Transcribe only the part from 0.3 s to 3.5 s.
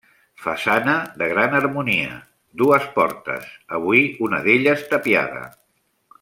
Façana de gran harmonia, dues portes,